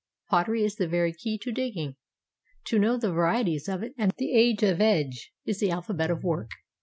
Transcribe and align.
Pottery 0.31 0.63
is 0.63 0.77
the 0.77 0.87
very 0.87 1.13
key 1.13 1.37
to 1.37 1.51
digging; 1.51 1.95
to 2.65 2.79
know 2.79 2.97
the 2.97 3.11
varieties 3.13 3.69
of 3.69 3.83
it 3.83 3.93
and 3.99 4.11
the 4.17 4.33
age 4.35 4.63
of 4.63 4.81
each, 4.81 5.31
is 5.45 5.59
the 5.59 5.69
alphabet 5.69 6.09
of 6.09 6.23
work. 6.23 6.49